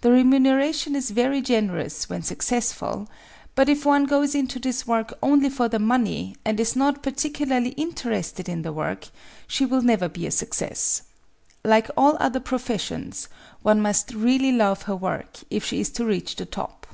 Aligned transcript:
The 0.00 0.10
re 0.10 0.24
muneration 0.24 0.96
is 0.96 1.12
very 1.12 1.40
generous 1.40 2.08
when 2.08 2.22
successful, 2.24 3.08
but 3.54 3.68
if 3.68 3.86
one 3.86 4.02
goes 4.04 4.34
into 4.34 4.58
this 4.58 4.84
work 4.84 5.14
only 5.22 5.48
for 5.48 5.68
the 5.68 5.78
money 5.78 6.34
and 6.44 6.58
is 6.58 6.74
not 6.74 7.04
particularly 7.04 7.68
in 7.76 7.92
terested 7.92 8.48
in 8.48 8.62
the 8.62 8.72
work, 8.72 9.06
she 9.46 9.64
will 9.64 9.82
never 9.82 10.08
be 10.08 10.26
a 10.26 10.32
success. 10.32 11.02
Like 11.62 11.88
all 11.96 12.16
other 12.18 12.40
professions, 12.40 13.28
one 13.62 13.80
must 13.80 14.12
really 14.12 14.50
love 14.50 14.82
her 14.90 14.96
work 14.96 15.38
if 15.50 15.64
she 15.64 15.78
is 15.78 15.90
to 15.90 16.04
reach 16.04 16.34
the 16.34 16.46
top. 16.46 16.88